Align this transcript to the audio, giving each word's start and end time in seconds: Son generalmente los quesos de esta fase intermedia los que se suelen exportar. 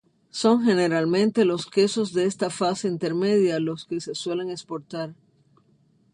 Son 0.31 0.63
generalmente 0.63 1.45
los 1.45 1.67
quesos 1.67 2.11
de 2.11 2.25
esta 2.25 2.49
fase 2.49 2.87
intermedia 2.87 3.59
los 3.59 3.85
que 3.85 4.01
se 4.01 4.15
suelen 4.15 4.49
exportar. 4.49 5.13